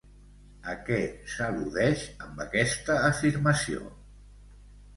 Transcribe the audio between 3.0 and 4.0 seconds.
afirmació?